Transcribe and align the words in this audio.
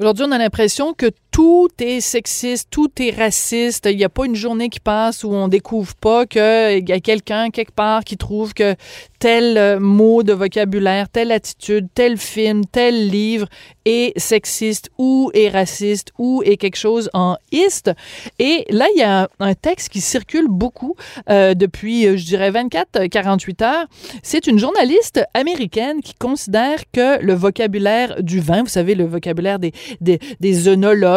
Aujourd'hui, 0.00 0.26
on 0.28 0.30
a 0.30 0.38
l'impression 0.38 0.94
que 0.94 1.10
tout 1.32 1.70
est 1.80 2.00
sexiste, 2.00 2.68
tout 2.70 2.88
est 3.02 3.10
raciste. 3.10 3.88
Il 3.90 3.96
n'y 3.96 4.04
a 4.04 4.08
pas 4.08 4.26
une 4.26 4.36
journée 4.36 4.68
qui 4.68 4.78
passe 4.78 5.24
où 5.24 5.32
on 5.32 5.48
découvre 5.48 5.92
pas 5.96 6.24
qu'il 6.24 6.88
y 6.88 6.92
a 6.92 7.00
quelqu'un 7.00 7.50
quelque 7.50 7.72
part 7.72 8.04
qui 8.04 8.16
trouve 8.16 8.54
que 8.54 8.76
tel 9.18 9.56
euh, 9.56 9.80
mot 9.80 10.22
de 10.22 10.32
vocabulaire, 10.32 11.08
telle 11.08 11.32
attitude, 11.32 11.88
tel 11.94 12.16
film, 12.16 12.64
tel 12.66 13.08
livre 13.08 13.48
est 13.84 14.18
sexiste 14.18 14.90
ou 14.98 15.30
est 15.34 15.48
raciste 15.48 16.12
ou 16.18 16.42
est 16.44 16.56
quelque 16.56 16.76
chose 16.76 17.08
en 17.14 17.36
iste. 17.50 17.90
Et 18.38 18.64
là, 18.70 18.86
il 18.94 19.00
y 19.00 19.02
a 19.02 19.28
un, 19.40 19.54
texte 19.54 19.88
qui 19.88 20.00
circule 20.00 20.46
beaucoup 20.48 20.94
euh, 21.30 21.54
depuis, 21.54 22.06
euh, 22.06 22.16
je 22.16 22.24
dirais, 22.26 22.50
24-48 22.50 23.64
heures. 23.64 23.86
C'est 24.22 24.46
une 24.46 24.58
journaliste 24.58 25.24
américaine 25.34 26.00
qui 26.00 26.14
considère 26.14 26.78
que 26.92 27.20
le 27.22 27.34
vocabulaire 27.34 28.22
du 28.22 28.40
vin, 28.40 28.62
vous 28.62 28.68
savez, 28.68 28.94
le 28.94 29.06
vocabulaire 29.06 29.58
des, 29.58 29.72
des, 30.00 30.18
des 30.38 30.68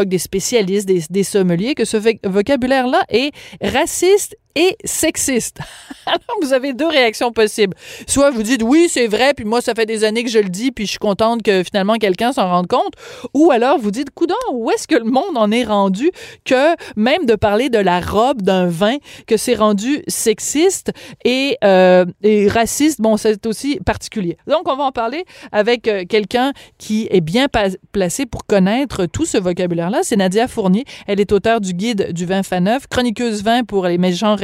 des 0.05 0.17
spécialistes, 0.17 0.87
des, 0.87 1.03
des 1.09 1.23
sommeliers, 1.23 1.75
que 1.75 1.85
ce 1.85 1.97
vocabulaire-là 2.23 3.03
est 3.09 3.31
raciste 3.61 4.35
et 4.55 4.77
sexiste. 4.83 5.59
Alors, 6.05 6.19
vous 6.41 6.53
avez 6.53 6.73
deux 6.73 6.87
réactions 6.87 7.31
possibles. 7.31 7.75
Soit 8.07 8.31
vous 8.31 8.43
dites 8.43 8.63
oui, 8.63 8.87
c'est 8.89 9.07
vrai, 9.07 9.33
puis 9.33 9.45
moi, 9.45 9.61
ça 9.61 9.73
fait 9.73 9.85
des 9.85 10.03
années 10.03 10.23
que 10.23 10.29
je 10.29 10.39
le 10.39 10.49
dis, 10.49 10.71
puis 10.71 10.85
je 10.85 10.91
suis 10.91 10.99
contente 10.99 11.43
que 11.43 11.63
finalement 11.63 11.95
quelqu'un 11.95 12.31
s'en 12.33 12.49
rende 12.49 12.67
compte. 12.67 12.93
Ou 13.33 13.51
alors 13.51 13.79
vous 13.79 13.91
dites, 13.91 14.09
coudon, 14.11 14.35
où 14.51 14.71
est-ce 14.71 14.87
que 14.87 14.95
le 14.95 15.05
monde 15.05 15.35
en 15.37 15.51
est 15.51 15.63
rendu 15.63 16.11
que 16.45 16.75
même 16.95 17.25
de 17.25 17.35
parler 17.35 17.69
de 17.69 17.77
la 17.77 17.99
robe 17.99 18.41
d'un 18.41 18.67
vin, 18.67 18.97
que 19.27 19.37
c'est 19.37 19.55
rendu 19.55 20.03
sexiste 20.07 20.91
et, 21.23 21.57
euh, 21.63 22.05
et, 22.23 22.47
raciste, 22.47 23.01
bon, 23.01 23.17
c'est 23.17 23.45
aussi 23.45 23.79
particulier. 23.85 24.37
Donc, 24.47 24.67
on 24.67 24.75
va 24.75 24.85
en 24.85 24.91
parler 24.91 25.25
avec 25.51 25.87
euh, 25.87 26.03
quelqu'un 26.07 26.53
qui 26.77 27.07
est 27.11 27.21
bien 27.21 27.47
placé 27.91 28.25
pour 28.25 28.45
connaître 28.45 29.05
tout 29.05 29.25
ce 29.25 29.37
vocabulaire-là. 29.37 29.99
C'est 30.03 30.15
Nadia 30.15 30.47
Fournier. 30.47 30.85
Elle 31.07 31.19
est 31.19 31.31
auteure 31.31 31.61
du 31.61 31.73
guide 31.73 32.11
du 32.11 32.25
vin 32.25 32.43
faneuf, 32.43 32.87
chroniqueuse 32.87 33.43
vin 33.43 33.63
pour 33.63 33.85
les 33.85 33.97
méchants 33.97 34.35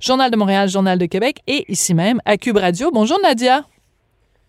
Journal 0.00 0.30
de 0.30 0.36
Montréal, 0.36 0.68
Journal 0.68 0.98
de 0.98 1.06
Québec 1.06 1.38
et 1.46 1.64
ici 1.68 1.94
même 1.94 2.20
à 2.24 2.36
Cube 2.36 2.56
Radio. 2.56 2.90
Bonjour 2.92 3.18
Nadia. 3.22 3.64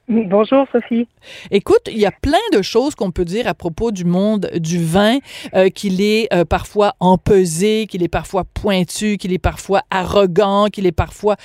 Bonjour 0.10 0.68
Sophie. 0.72 1.08
Écoute, 1.50 1.88
il 1.88 1.98
y 1.98 2.06
a 2.06 2.12
plein 2.12 2.38
de 2.52 2.62
choses 2.62 2.94
qu'on 2.94 3.12
peut 3.12 3.24
dire 3.24 3.48
à 3.48 3.54
propos 3.54 3.92
du 3.92 4.04
monde 4.04 4.50
du 4.56 4.84
vin, 4.84 5.20
euh, 5.56 5.70
qu'il 5.70 6.02
est 6.02 6.28
euh, 6.34 6.44
parfois 6.44 6.94
empesé, 7.00 7.88
qu'il 7.90 8.04
est 8.04 8.10
parfois 8.10 8.44
pointu, 8.44 9.18
qu'il 9.18 9.32
est 9.32 9.40
parfois 9.40 9.82
arrogant, 9.90 10.68
qu'il 10.68 10.86
est 10.86 10.92
parfois 10.92 11.38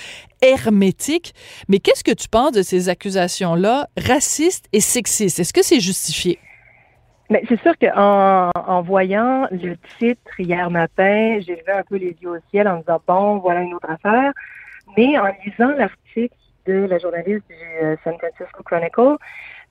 hermétique. 0.42 1.34
Mais 1.68 1.78
qu'est-ce 1.78 2.02
que 2.02 2.12
tu 2.12 2.28
penses 2.28 2.52
de 2.52 2.62
ces 2.62 2.88
accusations-là 2.88 3.88
racistes 3.96 4.66
et 4.72 4.80
sexistes? 4.80 5.38
Est-ce 5.38 5.52
que 5.52 5.62
c'est 5.62 5.80
justifié? 5.80 6.40
Mais 7.30 7.42
c'est 7.48 7.60
sûr 7.60 7.74
qu'en 7.78 8.50
en 8.54 8.82
voyant 8.82 9.48
le 9.50 9.76
titre 9.98 10.40
hier 10.40 10.70
matin, 10.70 11.38
j'ai 11.40 11.56
levé 11.56 11.72
un 11.72 11.82
peu 11.82 11.96
les 11.96 12.16
yeux 12.22 12.30
au 12.30 12.38
ciel 12.50 12.66
en 12.68 12.76
me 12.76 12.80
disant 12.80 13.02
bon, 13.06 13.38
voilà 13.38 13.60
une 13.62 13.74
autre 13.74 13.90
affaire. 13.90 14.32
Mais 14.96 15.18
en 15.18 15.26
lisant 15.44 15.72
l'article 15.76 16.34
de 16.66 16.86
la 16.88 16.98
journaliste 16.98 17.44
du 17.48 17.84
euh, 17.84 17.96
San 18.02 18.16
Francisco 18.18 18.62
Chronicle, 18.62 19.16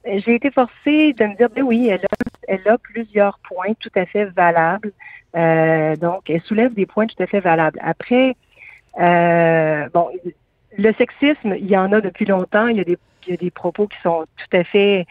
j'ai 0.05 0.35
été 0.35 0.51
forcée 0.51 1.13
de 1.13 1.25
me 1.25 1.35
dire 1.35 1.49
ben 1.49 1.63
oui, 1.63 1.87
elle 1.89 2.05
a, 2.05 2.27
elle 2.47 2.67
a 2.67 2.77
plusieurs 2.77 3.39
points 3.39 3.73
tout 3.79 3.91
à 3.95 4.05
fait 4.05 4.25
valables. 4.25 4.91
Euh, 5.35 5.95
donc, 5.95 6.29
elle 6.29 6.41
soulève 6.41 6.73
des 6.73 6.85
points 6.85 7.07
tout 7.07 7.21
à 7.21 7.27
fait 7.27 7.39
valables. 7.39 7.79
Après, 7.83 8.35
euh, 8.99 9.89
bon, 9.93 10.09
le 10.77 10.93
sexisme, 10.93 11.55
il 11.57 11.67
y 11.67 11.77
en 11.77 11.91
a 11.91 12.01
depuis 12.01 12.25
longtemps. 12.25 12.67
Il 12.67 12.77
y 12.77 12.81
a 12.81 12.83
des, 12.83 12.97
il 13.25 13.31
y 13.31 13.33
a 13.33 13.37
des 13.37 13.51
propos 13.51 13.87
qui 13.87 13.97
sont 14.01 14.25
tout 14.37 14.57
à 14.57 14.63
fait 14.63 15.05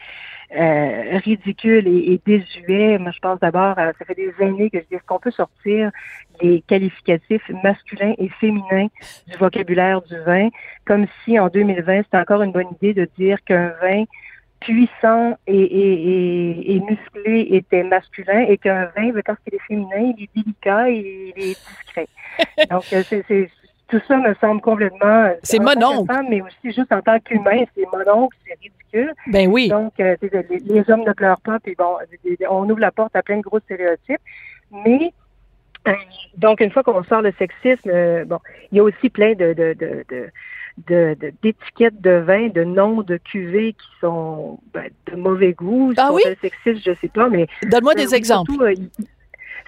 euh, 0.55 1.17
ridicule 1.23 1.87
et, 1.87 2.21
désuet. 2.25 2.97
Moi, 2.97 3.11
je 3.11 3.19
pense 3.19 3.39
d'abord, 3.39 3.75
ça 3.75 4.05
fait 4.05 4.15
des 4.15 4.33
années 4.39 4.69
que 4.69 4.79
je 4.79 4.83
dis, 4.85 4.95
est-ce 4.95 5.03
qu'on 5.05 5.19
peut 5.19 5.31
sortir 5.31 5.91
les 6.41 6.61
qualificatifs 6.61 7.49
masculins 7.63 8.13
et 8.17 8.29
féminins 8.29 8.87
du 9.27 9.37
vocabulaire 9.37 10.01
du 10.03 10.17
vin, 10.19 10.49
comme 10.85 11.07
si 11.23 11.39
en 11.39 11.49
2020, 11.49 12.03
c'était 12.03 12.17
encore 12.17 12.43
une 12.43 12.51
bonne 12.51 12.69
idée 12.81 12.93
de 12.93 13.09
dire 13.17 13.43
qu'un 13.43 13.73
vin 13.81 14.05
puissant 14.59 15.37
et, 15.45 15.55
et, 15.55 16.75
et, 16.75 16.79
musclé 16.79 17.47
était 17.51 17.83
masculin 17.83 18.39
et 18.47 18.57
qu'un 18.57 18.85
vin, 18.95 19.11
parce 19.23 19.39
qu'il 19.43 19.53
est 19.53 19.67
féminin, 19.67 20.13
il 20.17 20.23
est 20.23 20.29
délicat 20.35 20.89
et 20.89 21.33
il 21.35 21.43
est 21.43 21.57
discret. 21.69 22.07
Donc, 22.69 22.83
euh, 22.93 23.03
c'est 23.09 23.49
tout 23.89 24.01
ça 24.07 24.17
me 24.17 24.33
semble 24.35 24.61
complètement. 24.61 25.25
Euh, 25.25 25.33
c'est 25.43 25.59
mononcle. 25.59 26.13
Mais 26.29 26.41
aussi, 26.41 26.75
juste 26.75 26.91
en 26.91 27.01
tant 27.01 27.19
qu'humain, 27.19 27.63
c'est 27.75 27.85
mononcle, 27.91 28.35
c'est 28.45 28.57
ridicule. 28.59 29.13
Ben 29.27 29.47
oui. 29.49 29.69
Donc, 29.69 29.93
euh, 29.99 30.15
les, 30.21 30.89
hommes 30.89 31.03
ne 31.05 31.13
pleurent 31.13 31.41
pas, 31.41 31.59
puis 31.59 31.75
bon, 31.77 31.97
on 32.49 32.69
ouvre 32.69 32.79
la 32.79 32.91
porte 32.91 33.15
à 33.15 33.23
plein 33.23 33.37
de 33.37 33.41
gros 33.41 33.59
stéréotypes. 33.59 34.21
Mais, 34.71 35.13
euh, 35.87 35.93
donc, 36.37 36.59
une 36.59 36.71
fois 36.71 36.83
qu'on 36.83 37.03
sort 37.03 37.21
le 37.21 37.33
sexisme, 37.39 38.25
bon, 38.25 38.39
il 38.71 38.77
y 38.77 38.79
a 38.79 38.83
aussi 38.83 39.09
plein 39.09 39.33
de, 39.33 39.53
de, 39.53 39.73
de, 39.73 40.03
de 40.87 41.17
d'étiquettes 41.41 42.01
de, 42.01 42.17
vin, 42.19 42.49
de 42.49 42.63
noms 42.63 43.01
de 43.01 43.17
cuvées 43.17 43.73
qui 43.73 43.87
sont 43.99 44.59
ben, 44.73 44.89
de 45.07 45.15
mauvais 45.15 45.53
goût. 45.53 45.93
Ah 45.97 46.11
oui? 46.13 46.21
Sexistes, 46.41 46.85
je 46.85 46.93
sais 46.99 47.07
pas, 47.07 47.29
mais. 47.29 47.47
Donne-moi 47.63 47.95
des 47.95 48.13
exemples. 48.13 48.51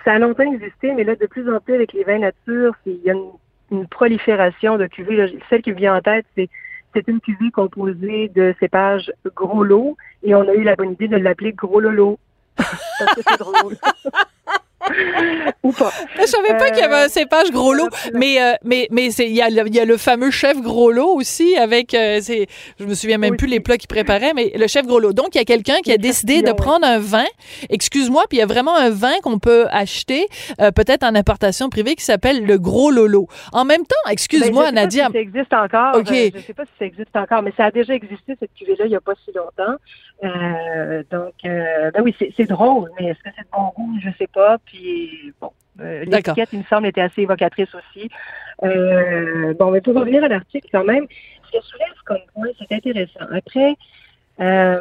ça 0.04 0.14
a 0.14 0.20
longtemps 0.20 0.52
existé, 0.52 0.94
mais 0.94 1.06
là, 1.06 1.16
de 1.16 1.26
plus 1.26 1.50
en 1.50 1.60
plus, 1.62 1.76
avec 1.76 1.94
les 1.94 2.04
vins 2.04 2.20
nature, 2.20 2.76
il 2.86 3.00
y 3.04 3.10
a 3.10 3.14
une 3.14 3.32
une 3.72 3.88
prolifération 3.88 4.78
de 4.78 4.88
cuvées. 4.88 5.40
Celle 5.50 5.62
qui 5.62 5.72
vient 5.72 5.96
en 5.96 6.02
tête, 6.02 6.26
c'est 6.36 7.08
une 7.08 7.22
cuvée 7.22 7.52
composée 7.52 8.30
de 8.30 8.56
cépages 8.60 9.12
gros 9.36 9.64
lot 9.64 9.96
et 10.24 10.34
on 10.36 10.48
a 10.48 10.54
eu 10.54 10.64
la 10.64 10.76
bonne 10.76 10.94
idée 10.94 11.08
de 11.08 11.18
l'appeler 11.18 11.54
gros 11.54 11.80
lolo. 11.80 12.20
Ou 15.64 15.72
pas. 15.72 15.92
Je 16.16 16.26
savais 16.26 16.58
pas 16.58 16.70
qu'il 16.70 16.80
y 16.80 16.86
avait 16.86 17.06
un 17.06 17.08
cépage 17.10 17.52
gros 17.52 17.74
lot, 17.74 17.90
mais 18.14 18.42
euh, 18.42 18.54
mais 18.64 18.88
mais 18.92 19.08
il 19.14 19.36
y 19.36 19.42
a, 19.42 19.50
y 19.50 19.80
a 19.80 19.86
le 19.86 19.98
fameux 19.98 20.32
chef 20.32 20.62
gros 20.62 20.92
lot 20.92 21.16
aussi 21.16 21.58
avec 21.58 21.94
euh, 21.94 22.20
c'est 22.22 22.48
je 22.80 22.86
me 22.86 22.94
souviens 22.94 23.18
même 23.18 23.36
plus 23.36 23.48
les 23.48 23.60
plats 23.60 23.78
qu'il 23.78 23.88
préparait 23.88 24.34
mais 24.34 24.52
le 24.56 24.68
chef 24.68 24.86
gros 24.86 25.00
lot. 25.00 25.14
Donc 25.14 25.36
il 25.36 25.38
y 25.38 25.42
a 25.42 25.46
quelqu'un 25.46 25.80
qui 25.84 25.92
a 25.92 25.98
décidé 25.98 26.42
de 26.42 26.52
prendre 26.54 26.86
un 26.86 27.00
vin, 27.00 27.26
excuse-moi, 27.70 28.24
puis 28.30 28.38
il 28.38 28.40
y 28.40 28.44
a 28.44 28.46
vraiment 28.46 28.76
un 28.76 28.90
vin 28.90 29.20
qu'on 29.22 29.40
peut 29.40 29.68
acheter 29.70 30.28
euh, 30.62 30.72
peut-être 30.72 31.04
en 31.04 31.14
importation 31.16 31.70
privée 31.70 31.96
qui 31.96 32.06
s'appelle 32.06 32.46
le 32.46 32.58
gros 32.58 32.90
lolo. 32.90 33.28
En 33.52 33.66
même 33.66 33.86
temps, 33.86 34.10
excuse-moi 34.10 34.66
ben, 34.68 34.76
Nadia. 34.76 35.08
Si 35.08 35.12
ça 35.12 35.20
existe 35.20 35.54
encore. 35.54 35.96
OK. 35.96 36.08
je 36.08 36.40
sais 36.40 36.54
pas 36.54 36.66
si 36.66 36.72
ça 36.80 36.86
existe 36.86 37.16
encore, 37.16 37.42
mais 37.42 37.54
ça 37.58 37.66
a 37.66 37.72
déjà 37.72 37.94
existé 37.94 38.36
cette 38.40 38.54
cuvée 38.54 38.76
là 38.78 38.86
il 38.86 38.92
y 38.92 38.96
a 38.96 39.02
pas 39.02 39.14
si 39.26 39.32
longtemps. 39.34 39.76
donc 41.12 41.34
ben 41.44 42.02
oui, 42.02 42.16
c'est 42.18 42.48
drôle, 42.48 42.90
mais 43.00 43.08
est-ce 43.08 43.20
que 43.20 43.30
c'est 43.36 43.44
de 43.44 43.50
bon 43.52 43.72
goût, 43.76 44.00
je 44.02 44.10
sais 44.18 44.28
pas. 44.34 44.58
Puis 44.70 45.34
bon, 45.42 45.52
euh, 45.82 46.06
l'étiquette, 46.06 46.50
il 46.54 46.60
me 46.60 46.64
semble, 46.66 46.88
était 46.88 47.02
assez 47.02 47.22
évocatrice 47.22 47.74
aussi. 47.74 48.10
Euh, 48.64 49.54
bon, 49.58 49.72
mais 49.72 49.82
pour 49.82 49.96
revenir 49.96 50.24
à 50.24 50.28
l'article, 50.28 50.68
quand 50.72 50.84
même, 50.84 51.08
ce 51.46 51.58
que 51.58 51.64
soulève 51.66 51.88
comme 52.06 52.20
point, 52.34 52.48
c'est 52.60 52.76
intéressant. 52.76 53.26
Après, 53.32 53.76
euh, 54.40 54.80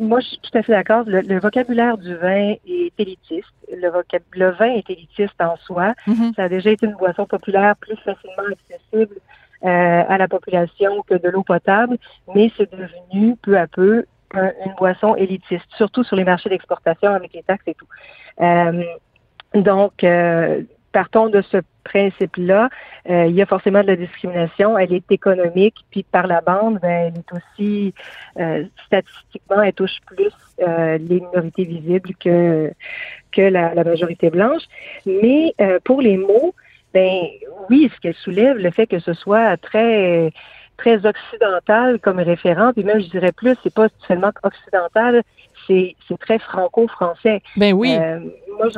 moi, 0.00 0.20
je 0.20 0.26
suis 0.28 0.38
tout 0.38 0.56
à 0.56 0.62
fait 0.62 0.72
d'accord. 0.72 1.04
Le, 1.06 1.38
vocabulaire 1.40 1.98
du 1.98 2.14
vin 2.14 2.54
est 2.66 2.92
élitiste. 2.98 3.52
Le, 3.70 3.90
le 4.34 4.50
vin 4.50 4.72
est 4.74 4.88
élitiste 4.88 5.40
en 5.40 5.56
soi. 5.56 5.94
Mm-hmm. 6.06 6.34
Ça 6.36 6.44
a 6.44 6.48
déjà 6.48 6.70
été 6.70 6.86
une 6.86 6.94
boisson 6.94 7.26
populaire 7.26 7.76
plus 7.76 7.96
facilement 7.96 8.44
accessible 8.50 9.16
à 9.64 10.18
la 10.18 10.26
population 10.26 11.02
que 11.02 11.14
de 11.14 11.28
l'eau 11.28 11.44
potable, 11.44 11.96
mais 12.34 12.50
c'est 12.56 12.68
devenu 12.72 13.36
peu 13.36 13.56
à 13.56 13.68
peu 13.68 14.06
une 14.34 14.74
boisson 14.76 15.14
élitiste, 15.14 15.66
surtout 15.76 16.02
sur 16.02 16.16
les 16.16 16.24
marchés 16.24 16.48
d'exportation 16.48 17.12
avec 17.12 17.32
les 17.32 17.44
taxes 17.44 17.62
et 17.68 17.74
tout. 17.74 17.86
Euh, 18.42 18.82
donc, 19.54 20.04
euh, 20.04 20.62
partons 20.92 21.28
de 21.28 21.42
ce 21.42 21.58
principe-là. 21.84 22.68
Euh, 23.08 23.26
il 23.26 23.34
y 23.34 23.42
a 23.42 23.46
forcément 23.46 23.82
de 23.82 23.86
la 23.86 23.96
discrimination. 23.96 24.78
Elle 24.78 24.92
est 24.92 25.10
économique, 25.10 25.76
puis 25.90 26.02
par 26.02 26.26
la 26.26 26.40
bande, 26.40 26.78
ben, 26.80 27.12
elle 27.12 27.18
est 27.18 27.32
aussi 27.32 27.94
statistiquement, 28.86 29.62
elle 29.62 29.72
touche 29.72 29.98
plus 30.06 30.32
les 30.58 31.20
minorités 31.20 31.64
visibles 31.64 32.14
que 32.20 32.72
que 33.32 33.42
la, 33.42 33.74
la 33.74 33.84
majorité 33.84 34.30
blanche. 34.30 34.62
Mais 35.06 35.54
pour 35.84 36.02
les 36.02 36.16
mots, 36.18 36.54
ben 36.94 37.22
oui, 37.68 37.90
ce 37.92 38.00
qu'elle 38.00 38.14
soulève, 38.14 38.58
le 38.58 38.70
fait 38.70 38.86
que 38.86 38.98
ce 38.98 39.14
soit 39.14 39.56
très 39.56 40.32
très 40.76 41.06
occidental 41.06 41.98
comme 42.00 42.18
référent, 42.18 42.72
puis 42.72 42.84
même 42.84 43.00
je 43.00 43.08
dirais 43.08 43.32
plus, 43.32 43.56
c'est 43.62 43.74
pas 43.74 43.88
seulement 44.06 44.32
occidental, 44.42 45.22
c'est 45.66 45.96
très 46.20 46.38
franco-français. 46.38 47.42
Ben 47.56 47.72
oui. 47.72 47.96
Euh, 47.98 48.20
moi, 48.58 48.68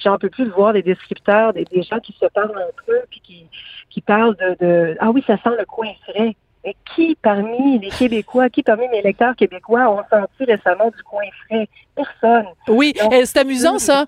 j'en 0.00 0.18
peux 0.18 0.30
plus 0.30 0.46
de 0.46 0.50
voir 0.50 0.72
des 0.72 0.82
descripteurs, 0.82 1.52
des, 1.52 1.66
gens 1.82 2.00
qui 2.00 2.12
se 2.12 2.26
parlent 2.26 2.50
entre 2.50 2.84
eux, 2.90 3.02
puis 3.10 3.20
qui, 3.20 3.46
qui 3.90 4.00
parlent 4.00 4.36
de, 4.36 4.64
de 4.64 4.96
Ah 5.00 5.10
oui, 5.10 5.24
ça 5.26 5.36
sent 5.38 5.56
le 5.58 5.64
coin 5.64 5.88
frais. 6.08 6.36
Mais 6.64 6.74
qui 6.94 7.14
parmi 7.20 7.78
les 7.78 7.90
Québécois, 7.90 8.48
qui 8.48 8.62
parmi 8.62 8.88
mes 8.88 9.02
lecteurs 9.02 9.36
québécois 9.36 9.90
ont 9.90 10.02
senti 10.10 10.50
récemment 10.50 10.90
du 10.96 11.02
coin 11.02 11.24
frais? 11.46 11.68
Personne. 11.94 12.46
Oui, 12.68 12.94
c'est 13.24 13.38
amusant 13.38 13.78
ça. 13.78 14.06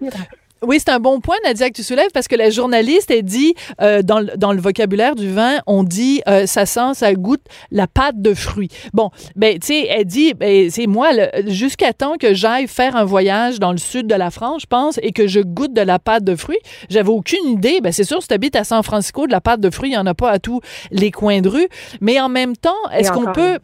Oui, 0.62 0.78
c'est 0.78 0.90
un 0.90 1.00
bon 1.00 1.20
point, 1.20 1.36
Nadia, 1.44 1.68
que 1.68 1.74
tu 1.74 1.82
soulèves, 1.82 2.10
parce 2.14 2.28
que 2.28 2.34
la 2.34 2.48
journaliste, 2.48 3.10
elle 3.10 3.24
dit, 3.24 3.54
euh, 3.82 4.00
dans, 4.00 4.26
dans, 4.36 4.52
le 4.52 4.60
vocabulaire 4.60 5.14
du 5.14 5.30
vin, 5.30 5.58
on 5.66 5.82
dit, 5.82 6.22
euh, 6.28 6.46
ça 6.46 6.64
sent, 6.64 6.94
ça 6.94 7.12
goûte 7.12 7.42
la 7.70 7.86
pâte 7.86 8.22
de 8.22 8.32
fruits. 8.32 8.70
Bon, 8.94 9.10
ben, 9.34 9.58
tu 9.58 9.66
sais, 9.66 9.86
elle 9.86 10.06
dit, 10.06 10.32
ben, 10.32 10.70
c'est 10.70 10.86
moi, 10.86 11.10
jusqu'à 11.46 11.92
temps 11.92 12.16
que 12.18 12.32
j'aille 12.32 12.68
faire 12.68 12.96
un 12.96 13.04
voyage 13.04 13.60
dans 13.60 13.72
le 13.72 13.78
sud 13.78 14.06
de 14.06 14.14
la 14.14 14.30
France, 14.30 14.62
je 14.62 14.66
pense, 14.66 14.98
et 15.02 15.12
que 15.12 15.26
je 15.26 15.40
goûte 15.40 15.74
de 15.74 15.82
la 15.82 15.98
pâte 15.98 16.24
de 16.24 16.34
fruits, 16.34 16.58
j'avais 16.88 17.10
aucune 17.10 17.46
idée. 17.46 17.80
Ben, 17.82 17.92
c'est 17.92 18.04
sûr, 18.04 18.22
si 18.22 18.28
tu 18.28 18.34
habites 18.34 18.56
à 18.56 18.64
San 18.64 18.82
Francisco, 18.82 19.26
de 19.26 19.32
la 19.32 19.42
pâte 19.42 19.60
de 19.60 19.68
fruits, 19.68 19.90
il 19.90 19.92
n'y 19.92 19.98
en 19.98 20.06
a 20.06 20.14
pas 20.14 20.30
à 20.30 20.38
tous 20.38 20.62
les 20.90 21.10
coins 21.10 21.42
de 21.42 21.50
rue. 21.50 21.68
Mais 22.00 22.18
en 22.18 22.30
même 22.30 22.56
temps, 22.56 22.72
est-ce 22.92 23.12
qu'on 23.12 23.30
peut... 23.32 23.58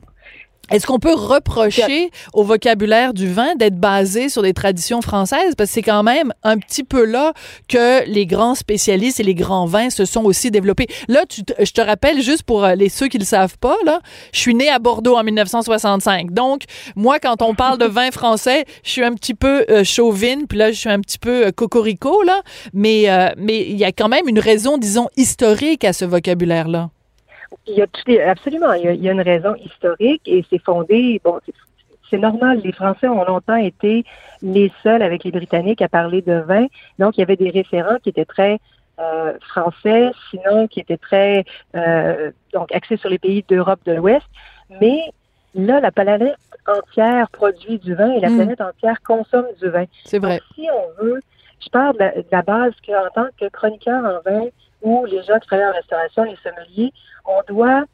Est-ce 0.73 0.87
qu'on 0.87 0.99
peut 0.99 1.13
reprocher 1.13 2.11
au 2.33 2.45
vocabulaire 2.45 3.13
du 3.13 3.29
vin 3.29 3.55
d'être 3.57 3.77
basé 3.77 4.31
sur 4.31 4.41
des 4.41 4.55
traditions 4.55 5.03
françaises? 5.03 5.55
Parce 5.55 5.69
que 5.69 5.75
c'est 5.75 5.83
quand 5.83 6.03
même 6.03 6.33
un 6.43 6.57
petit 6.57 6.83
peu 6.83 7.05
là 7.05 7.35
que 7.69 8.09
les 8.09 8.25
grands 8.25 8.55
spécialistes 8.55 9.21
et 9.21 9.23
les 9.23 9.35
grands 9.35 9.67
vins 9.67 9.91
se 9.91 10.07
sont 10.07 10.25
aussi 10.25 10.51
développés. 10.51 10.87
Là, 11.09 11.25
tu 11.29 11.43
je 11.61 11.73
te 11.73 11.83
rappelle, 11.83 12.23
juste 12.23 12.45
pour 12.45 12.65
euh, 12.65 12.75
les 12.75 12.89
ceux 12.89 13.09
qui 13.09 13.19
le 13.19 13.27
savent 13.27 13.59
pas, 13.59 13.77
là, 13.85 14.01
je 14.33 14.39
suis 14.39 14.55
né 14.55 14.71
à 14.71 14.79
Bordeaux 14.79 15.15
en 15.15 15.25
1965. 15.25 16.33
Donc, 16.33 16.63
moi, 16.97 17.19
quand 17.19 17.43
on 17.43 17.55
parle 17.55 17.77
de 17.77 17.85
vin 17.85 18.11
français, 18.11 18.65
je 18.83 18.91
suis 18.91 19.05
un 19.05 19.13
petit 19.13 19.35
peu 19.35 19.67
euh, 19.69 19.85
chauvine, 19.85 20.47
puis 20.49 20.57
là, 20.57 20.73
je 20.73 20.79
suis 20.79 20.91
un 20.91 21.01
petit 21.01 21.19
peu 21.19 21.49
euh, 21.49 21.51
cocorico, 21.53 22.23
là. 22.23 22.41
Mais 22.73 23.07
mais 23.37 23.61
il 23.69 23.77
y 23.77 23.85
a 23.85 23.93
quand 23.93 24.09
même 24.09 24.27
une 24.27 24.39
raison, 24.39 24.79
disons, 24.79 25.09
historique 25.17 25.85
à 25.85 25.93
ce 25.93 26.07
vocabulaire-là. 26.07 26.89
Il 27.67 27.75
y 27.75 27.83
a 27.83 28.31
absolument, 28.31 28.73
il 28.75 29.03
y 29.03 29.09
a, 29.09 29.13
une 29.13 29.21
raison 29.21 29.55
historique 29.57 30.23
et 30.27 30.45
c'est 30.51 30.63
fondé, 30.63 31.21
bon, 31.25 31.39
c'est 32.11 32.19
normal. 32.19 32.61
Les 32.63 32.73
Français 32.73 33.09
ont 33.09 33.25
longtemps 33.25 33.57
été 33.57 34.05
les 34.43 34.71
seuls 34.83 35.03
avec 35.03 35.25
les 35.25 35.31
Britanniques 35.31 35.83
à 35.83 35.89
parler 35.89 36.23
de 36.23 36.35
vin. 36.35 36.67
Donc, 36.99 37.17
il 37.17 37.21
y 37.21 37.23
avait 37.23 37.37
des 37.37 37.51
référents 37.51 37.97
qui 38.03 38.11
étaient 38.11 38.25
très 38.25 38.59
euh, 39.01 39.33
français, 39.49 40.11
sinon 40.31 40.69
qui 40.69 40.81
étaient 40.81 40.99
très 40.99 41.45
euh, 41.75 42.31
donc 42.53 42.71
axés 42.73 42.99
sur 42.99 43.09
les 43.09 43.19
pays 43.19 43.45
d'Europe 43.49 43.81
de 43.87 43.93
l'Ouest. 43.93 44.27
Mais 44.81 45.01
là, 45.55 45.81
la 45.81 45.91
planète 45.91 46.37
entière 46.67 47.29
produit 47.31 47.79
du 47.79 47.95
vin 47.95 48.13
et 48.13 48.21
la 48.21 48.29
mm. 48.29 48.37
planète 48.37 48.61
entière 48.61 49.01
consomme 49.03 49.47
du 49.61 49.69
vin. 49.69 49.85
C'est 50.05 50.19
vrai. 50.19 50.41
si 50.55 50.69
on 50.71 51.03
veut, 51.03 51.21
je 51.61 51.69
parle 51.71 51.97
de 51.97 52.25
la, 52.31 52.43
base 52.43 52.75
qu'en 52.87 53.09
tant 53.15 53.29
que 53.41 53.49
chroniqueur 53.49 54.05
en 54.05 54.21
vin 54.31 54.47
ou 54.83 55.05
les 55.07 55.23
gens 55.23 55.39
qui 55.39 55.47
travaillent 55.47 55.69
en 55.69 55.73
restauration, 55.73 56.25
les 56.25 56.37
sommeliers, 56.43 56.93
on 57.25 57.41
doit, 57.47 57.85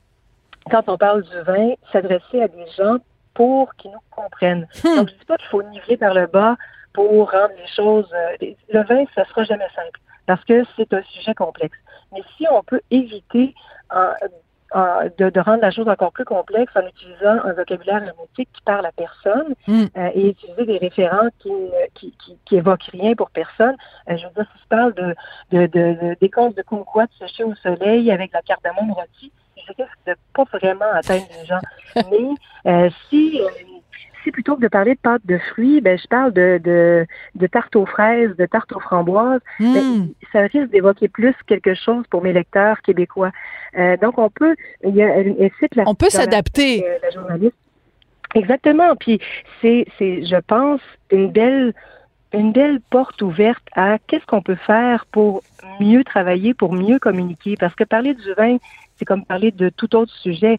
quand 0.71 0.89
on 0.89 0.99
parle 0.99 1.23
du 1.23 1.41
vin, 1.43 1.73
s'adresser 1.93 2.43
à 2.43 2.49
des 2.49 2.67
gens 2.77 2.97
pour 3.35 3.75
qu'ils 3.77 3.91
nous 3.91 3.99
comprennent. 4.11 4.67
Hmm. 4.85 4.97
Donc, 4.97 5.09
je 5.09 5.15
ne 5.15 5.19
dis 5.19 5.25
pas 5.27 5.37
qu'il 5.37 5.49
faut 5.49 5.63
niveler 5.63 5.97
par 5.97 6.15
le 6.15 6.27
bas 6.27 6.57
pour 6.93 7.31
rendre 7.31 7.55
les 7.57 7.69
choses... 7.75 8.09
Euh, 8.13 8.53
le 8.73 8.83
vin, 8.85 9.05
ça 9.15 9.25
sera 9.27 9.45
jamais 9.45 9.69
simple 9.75 10.01
parce 10.29 10.45
que 10.45 10.63
c'est 10.77 10.93
un 10.93 11.03
sujet 11.03 11.35
complexe. 11.35 11.79
Mais 12.13 12.23
si 12.37 12.47
on 12.51 12.63
peut 12.63 12.83
éviter 12.91 13.55
de, 14.75 15.31
de, 15.31 15.41
rendre 15.41 15.63
la 15.63 15.71
chose 15.71 15.89
encore 15.89 16.13
plus 16.13 16.25
complexe 16.25 16.73
en 16.77 16.87
utilisant 16.87 17.39
un 17.45 17.53
vocabulaire 17.55 18.03
hermétique 18.03 18.51
qui 18.53 18.63
parle 18.65 18.85
à 18.85 18.93
personne 18.93 19.55
hmm. 19.67 19.85
euh, 19.97 20.11
et 20.15 20.29
utiliser 20.29 20.67
des 20.67 20.79
référents 20.79 21.29
qui, 21.39 21.53
qui, 21.95 22.15
qui, 22.23 22.37
qui, 22.45 22.57
évoquent 22.57 22.91
rien 22.93 23.15
pour 23.15 23.31
personne. 23.31 23.77
Euh, 24.11 24.17
je 24.17 24.27
veux 24.27 24.33
dire, 24.35 24.47
si 24.53 24.63
je 24.63 24.69
parle 24.69 24.95
de, 24.95 25.15
de, 25.53 25.67
de, 25.67 26.17
des 26.21 26.29
de 26.29 26.63
kumquat 26.63 27.07
séchés 27.19 27.45
au 27.45 27.55
soleil 27.57 28.11
avec 28.11 28.33
la 28.33 28.43
cardamome 28.43 28.93
rôtie, 28.93 29.33
je 29.57 29.63
sais 29.73 29.75
que 29.75 29.83
c'est 30.05 30.19
pas 30.35 30.45
vraiment 30.53 30.93
atteindre 30.93 31.27
les 31.41 31.47
gens. 31.47 31.61
Mais 32.11 32.71
euh, 32.71 32.91
si 33.09 33.41
si 34.23 34.31
plutôt 34.31 34.57
que 34.57 34.63
de 34.63 34.69
parler 34.69 34.95
de 34.95 35.01
pâte 35.01 35.23
de 35.25 35.39
fruits, 35.39 35.81
ben, 35.81 35.99
je 35.99 36.07
parle 36.09 36.33
de, 36.33 36.61
de, 36.63 37.07
de 37.35 37.47
tarte 37.47 37.77
aux 37.77 37.87
fraises, 37.87 38.35
de 38.37 38.47
tarte 38.47 38.73
aux 38.73 38.81
framboises, 38.81 39.41
ben, 39.61 39.83
hmm. 39.83 40.09
ça 40.33 40.41
risque 40.41 40.71
d'évoquer 40.71 41.09
plus 41.09 41.35
quelque 41.47 41.75
chose 41.75 42.05
pour 42.11 42.23
mes 42.23 42.33
lecteurs 42.33 42.81
québécois. 42.83 43.33
Euh, 43.77 43.97
donc, 43.97 44.19
on 44.19 44.31
peut, 44.31 44.55
il 44.85 44.95
y 44.95 45.03
a, 45.03 45.23
la, 45.23 45.85
on 45.87 45.95
peut 45.95 46.11
s'adapter. 46.11 46.85
Euh, 46.85 46.99
la 47.03 47.11
journaliste. 47.11 47.57
Exactement. 48.35 48.95
Puis, 48.97 49.21
c'est, 49.61 49.87
c'est, 49.99 50.25
je 50.25 50.37
pense, 50.37 50.81
une 51.11 51.31
belle, 51.31 51.73
une 52.33 52.53
belle 52.53 52.81
porte 52.91 53.23
ouverte 53.23 53.65
à 53.75 53.99
qu'est-ce 54.07 54.27
qu'on 54.27 54.43
peut 54.43 54.57
faire 54.67 55.07
pour 55.07 55.43
mieux 55.81 56.05
travailler, 56.05 56.55
pour 56.55 56.73
mieux 56.73 56.99
communiquer. 56.99 57.57
Parce 57.59 57.75
que 57.75 57.85
parler 57.85 58.15
du 58.15 58.33
vin, 58.35 58.59
c'est 58.97 59.05
comme 59.05 59.25
parler 59.25 59.51
de 59.51 59.69
tout 59.71 59.95
autre 59.97 60.13
sujet 60.13 60.59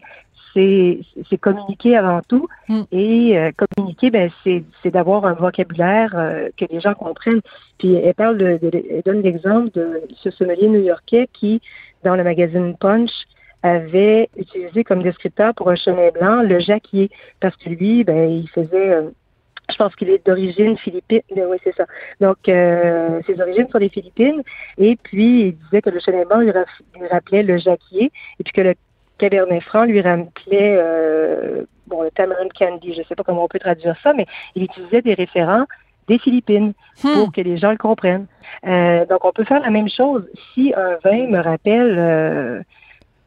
c'est 0.54 1.38
communiquer 1.40 1.96
avant 1.96 2.20
tout. 2.26 2.48
Mm. 2.68 2.82
Et 2.92 3.38
euh, 3.38 3.50
communiquer, 3.56 4.10
ben, 4.10 4.30
c'est 4.44 4.90
d'avoir 4.90 5.24
un 5.24 5.34
vocabulaire 5.34 6.12
euh, 6.14 6.48
que 6.56 6.64
les 6.70 6.80
gens 6.80 6.94
comprennent. 6.94 7.40
Puis 7.78 7.94
elle 7.94 8.14
parle 8.14 8.38
de, 8.38 8.58
elle 8.62 9.02
donne 9.04 9.22
l'exemple 9.22 9.70
de 9.72 10.02
ce 10.16 10.30
sommelier 10.30 10.68
new-yorkais 10.68 11.28
qui, 11.32 11.60
dans 12.04 12.16
le 12.16 12.24
magazine 12.24 12.76
Punch, 12.76 13.10
avait 13.62 14.30
utilisé 14.36 14.84
comme 14.84 15.02
descripteur 15.02 15.54
pour 15.54 15.68
un 15.68 15.76
chemin 15.76 16.08
blanc 16.10 16.42
le 16.42 16.60
jacquier, 16.60 17.10
parce 17.40 17.54
que 17.56 17.68
lui, 17.68 18.04
ben, 18.04 18.30
il 18.30 18.48
faisait 18.48 18.92
euh, 18.92 19.10
je 19.70 19.76
pense 19.76 19.94
qu'il 19.94 20.10
est 20.10 20.26
d'origine 20.26 20.76
philippine. 20.78 21.20
Oui, 21.30 21.56
c'est 21.62 21.74
ça. 21.76 21.86
Donc, 22.20 22.38
ses 22.44 23.40
origines 23.40 23.68
sont 23.70 23.78
des 23.78 23.88
Philippines. 23.88 24.42
Et 24.78 24.96
puis, 24.96 25.42
il 25.42 25.56
disait 25.58 25.80
que 25.80 25.90
le 25.90 26.00
chemin 26.00 26.24
blanc 26.24 26.40
lui, 26.40 26.50
rappelait 27.08 27.44
le 27.44 27.56
jacquier. 27.56 28.10
Et 28.40 28.42
puis 28.42 28.52
que 28.52 28.62
le 28.62 28.74
Cabernet 29.20 29.62
Franc 29.62 29.84
lui 29.84 30.00
rappelait 30.00 30.76
euh, 30.78 31.64
bon, 31.86 32.02
le 32.02 32.10
tamarind 32.10 32.52
candy, 32.52 32.94
je 32.94 33.00
ne 33.00 33.04
sais 33.04 33.14
pas 33.14 33.22
comment 33.22 33.44
on 33.44 33.48
peut 33.48 33.58
traduire 33.58 33.94
ça, 34.02 34.14
mais 34.14 34.26
il 34.54 34.62
utilisait 34.62 35.02
des 35.02 35.14
référents 35.14 35.66
des 36.08 36.18
Philippines 36.18 36.72
hmm. 37.04 37.12
pour 37.12 37.32
que 37.32 37.40
les 37.40 37.58
gens 37.58 37.70
le 37.70 37.76
comprennent. 37.76 38.26
Euh, 38.66 39.06
donc, 39.06 39.24
on 39.24 39.30
peut 39.30 39.44
faire 39.44 39.60
la 39.60 39.70
même 39.70 39.88
chose. 39.88 40.26
Si 40.52 40.74
un 40.74 40.96
vin 41.04 41.28
me 41.28 41.38
rappelle, 41.38 41.96
euh, 41.98 42.62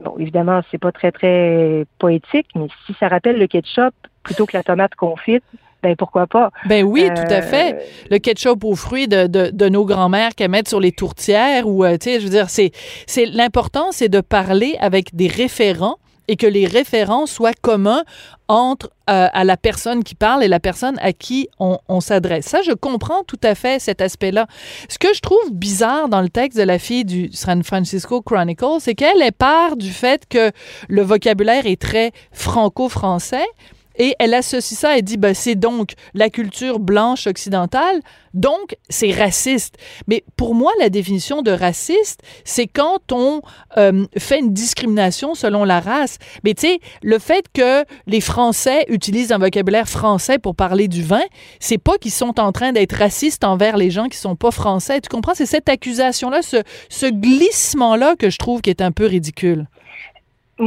bon, 0.01 0.16
évidemment, 0.19 0.62
c'est 0.69 0.80
pas 0.80 0.92
très, 0.92 1.12
très 1.12 1.86
poétique, 2.00 2.48
mais 2.56 2.68
si 2.86 2.94
ça 3.00 3.07
rappelle 3.07 3.38
le 3.39 3.48
ketchup 3.48 3.94
plutôt 4.24 4.46
que 4.46 4.57
la 4.57 4.63
tomate 4.63 4.96
confite, 4.96 5.46
ben 5.84 5.96
pourquoi 5.96 6.28
pas? 6.28 6.50
Ben 6.66 6.84
oui, 6.84 7.10
tout 7.14 7.34
à 7.34 7.42
fait. 7.42 7.74
Euh, 7.74 7.80
le 8.10 8.18
ketchup 8.18 8.64
aux 8.64 8.76
fruits 8.76 9.08
de, 9.08 9.28
de, 9.28 9.50
de 9.52 9.70
nos 9.70 9.86
grands-mères 9.86 10.34
qu'elles 10.34 10.50
mettent 10.50 10.70
sur 10.70 10.80
les 10.80 10.94
tourtières 10.94 11.68
ou, 11.68 11.84
euh, 11.84 11.98
tu 11.98 12.10
sais, 12.10 12.20
je 12.20 12.24
veux 12.24 12.32
dire, 12.32 12.50
c'est, 12.50 12.72
c'est 13.06 13.25
l'important, 13.25 13.92
c'est 13.92 14.10
de 14.10 14.22
parler 14.22 14.78
avec 14.80 15.13
des 15.13 15.28
référents 15.28 15.98
et 16.30 16.38
que 16.38 16.48
les 16.48 16.66
référents 16.66 17.25
soient 17.25 17.54
communs 17.62 18.04
entre 18.48 18.92
euh, 19.10 19.28
à 19.34 19.44
la 19.44 19.58
personne 19.58 20.06
qui 20.06 20.16
parle 20.16 20.42
et 20.42 20.48
la 20.48 20.62
personne 20.62 20.98
à 21.02 21.12
qui 21.12 21.50
on, 21.60 21.80
on 21.90 22.00
s'adresse. 22.00 22.46
Ça, 22.46 22.62
je 22.62 22.72
comprends 22.72 23.24
tout 23.24 23.40
à 23.44 23.56
fait 23.56 23.80
cet 23.80 24.00
aspect-là. 24.00 24.48
Ce 24.88 24.98
que 24.98 25.13
je 25.13 25.20
trouve 25.20 25.52
bizarre 25.52 26.08
dans 26.08 26.22
le 26.22 26.30
texte 26.30 26.58
de 26.58 26.63
la 26.63 26.80
fille 26.80 27.04
du 27.04 27.30
San 27.34 27.62
Francisco 27.63 28.22
Chronicle, 28.22 28.78
c'est 28.80 28.96
qu'elle 28.96 29.22
est 29.22 29.36
part 29.36 29.75
du 29.75 29.92
fait 29.92 30.24
que 30.30 30.52
le 30.88 31.02
vocabulaire 31.02 31.66
est 31.66 31.82
très 31.82 32.12
franco-français, 32.32 33.46
et 33.98 34.16
elle 34.20 34.34
associe 34.34 34.80
ça, 34.80 34.98
elle 34.98 35.04
dit, 35.04 35.18
ben, 35.18 35.34
c'est 35.34 35.56
donc 35.56 35.94
la 36.14 36.30
culture 36.30 36.80
blanche 36.80 37.28
occidentale, 37.28 38.02
donc 38.34 38.76
c'est 38.90 39.12
raciste. 39.12 39.76
Mais 40.08 40.24
pour 40.36 40.56
moi, 40.56 40.72
la 40.80 40.90
définition 40.90 41.42
de 41.42 41.52
raciste, 41.52 42.22
c'est 42.44 42.68
quand 42.68 43.12
on 43.12 43.42
euh, 43.78 44.06
fait 44.18 44.40
une 44.40 44.54
discrimination 44.54 45.36
selon 45.36 45.64
la 45.64 45.80
race. 45.80 46.18
Mais 46.44 46.54
tu 46.54 46.68
sais, 46.68 46.80
le 47.04 47.20
fait 47.20 47.46
que 47.54 47.86
les 48.08 48.22
Français 48.22 48.86
utilisent 48.88 49.32
un 49.32 49.38
vocabulaire 49.38 49.88
français 49.88 50.40
pour 50.40 50.56
parler 50.56 50.88
du 50.88 51.04
vin, 51.04 51.22
c'est 51.60 51.78
pas 51.78 51.98
qu'ils 51.98 52.12
sont 52.12 52.40
en 52.40 52.52
train 52.52 52.72
d'être 52.72 52.94
racistes 52.94 53.44
envers 53.44 53.78
les 53.78 53.92
gens 53.92 54.08
qui 54.08 54.18
sont 54.18 54.36
pas 54.36 54.52
français. 54.52 55.02
Tu 55.02 55.10
comprends? 55.10 55.36
C'est 55.36 55.46
cette 55.46 55.70
accusation-là, 55.70 56.42
ce, 56.42 56.58
ce 56.90 57.06
glissement-là 57.06 58.16
que 58.16 58.30
je 58.30 58.38
trouve 58.38 58.62
qui 58.62 58.70
est 58.70 58.82
un 58.82 58.92
peu 58.92 59.06
ridicule. 59.06 59.68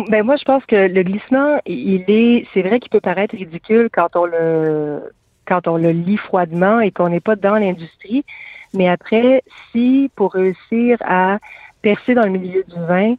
Ben 0.09 0.25
moi, 0.25 0.37
je 0.37 0.45
pense 0.45 0.65
que 0.67 0.77
le 0.77 1.03
glissement, 1.03 1.61
il 1.65 2.05
est, 2.09 2.47
c'est 2.53 2.63
vrai 2.63 2.81
qu'il 2.81 2.91
peut 2.91 3.01
paraître 3.01 3.37
ridicule 3.37 3.89
quand 3.93 4.15
on 4.17 4.27
le, 4.27 5.11
quand 5.47 5.69
on 5.69 5.77
le 5.77 5.91
lit 5.91 6.19
froidement 6.19 6.81
et 6.81 6.91
qu'on 6.91 7.09
n'est 7.09 7.21
pas 7.21 7.37
dans 7.37 7.55
l'industrie. 7.55 8.25
Mais 8.75 8.89
après, 8.89 9.43
si 9.71 10.11
pour 10.17 10.35
réussir 10.35 10.99
à 11.01 11.39
percer 11.83 12.15
dans 12.15 12.25
le 12.25 12.31
milieu 12.31 12.65
du 12.65 12.81
vin, 12.87 13.15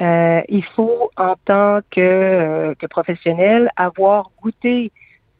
euh, 0.00 0.42
il 0.48 0.64
faut, 0.64 1.10
en 1.16 1.34
tant 1.44 1.80
que, 1.90 2.00
euh, 2.00 2.74
que 2.74 2.86
professionnel, 2.86 3.70
avoir 3.76 4.30
goûté 4.42 4.90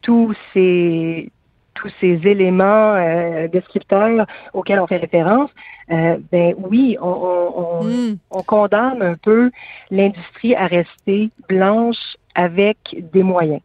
tous 0.02 0.34
ces 0.52 1.30
tous 1.76 1.90
ces 2.00 2.20
éléments 2.24 2.94
euh, 2.94 3.48
descripteurs 3.48 4.26
auxquels 4.52 4.80
on 4.80 4.86
fait 4.86 4.96
référence, 4.96 5.50
euh, 5.90 6.16
ben 6.32 6.54
oui, 6.58 6.96
on, 7.00 7.84
hmm. 7.84 8.16
on, 8.30 8.42
condamne 8.42 9.02
un 9.02 9.14
peu 9.14 9.50
l'industrie 9.90 10.54
à 10.54 10.66
rester 10.66 11.30
blanche 11.48 12.16
avec 12.34 12.78
des 13.12 13.22
moyens. 13.22 13.60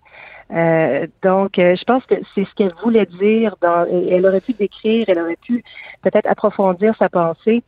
Euh, 0.54 1.08
donc, 1.24 1.58
euh, 1.60 1.76
je 1.76 1.84
pense 1.86 2.06
que 2.06 2.16
c'est 2.36 2.46
ce 2.46 2.54
qu'elle 2.56 2.74
voulait 2.84 3.06
dire. 3.06 3.56
Dans, 3.62 3.86
elle 3.86 4.26
aurait 4.26 4.42
pu 4.42 4.54
décrire, 4.54 5.06
elle 5.08 5.20
aurait 5.20 5.38
pu 5.38 5.64
peut-être 6.02 6.28
approfondir 6.28 6.96
sa 6.98 7.10
pensée 7.10 7.64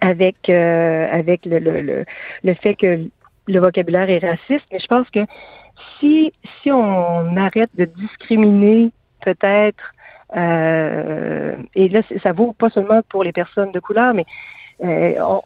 avec 0.00 0.48
euh, 0.48 1.08
avec 1.10 1.46
le, 1.46 1.58
le, 1.58 2.04
le, 2.42 2.54
fait 2.54 2.74
que 2.74 3.06
le 3.46 3.60
vocabulaire 3.60 4.10
est 4.10 4.18
raciste. 4.18 4.66
Mais 4.70 4.78
je 4.78 4.86
pense 4.86 5.08
que 5.10 5.20
si 5.98 6.32
si 6.60 6.70
on 6.70 7.36
arrête 7.36 7.70
de 7.76 7.86
discriminer 7.86 8.90
peut-être 9.22 9.92
et 10.34 11.88
là 11.88 12.00
ça 12.22 12.32
vaut 12.32 12.52
pas 12.52 12.70
seulement 12.70 13.02
pour 13.10 13.22
les 13.22 13.32
personnes 13.32 13.70
de 13.72 13.80
couleur, 13.80 14.14
mais 14.14 14.26
on, 14.80 15.42